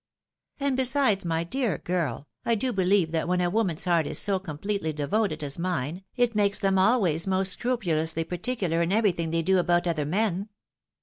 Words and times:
And 0.59 0.75
besides, 0.75 1.25
my 1.25 1.43
dear 1.43 1.77
girl, 1.77 2.27
I 2.43 2.55
do 2.55 2.73
beheve 2.73 3.11
that 3.11 3.27
when 3.27 3.39
a 3.39 3.51
woman's 3.51 3.85
heart 3.85 4.07
is 4.07 4.17
so 4.17 4.39
com 4.39 4.57
pletely 4.57 4.95
devoted 4.95 5.43
as 5.43 5.59
mine, 5.59 6.03
it 6.15 6.33
makes 6.33 6.57
them 6.57 6.79
always 6.79 7.27
most 7.27 7.59
scrupu 7.59 7.83
lously 7.93 8.25
particidar 8.27 8.81
in 8.81 8.91
everything 8.91 9.29
they 9.29 9.43
do 9.43 9.59
about 9.59 9.85
other 9.87 10.05
men. 10.07 10.49